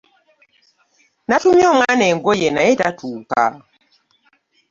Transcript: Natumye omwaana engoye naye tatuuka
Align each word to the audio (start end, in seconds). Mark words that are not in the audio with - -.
Natumye 1.27 1.65
omwaana 1.71 2.03
engoye 2.11 2.47
naye 2.51 2.71
tatuuka 2.81 3.41